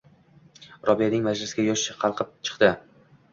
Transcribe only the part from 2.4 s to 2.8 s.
chiqdi.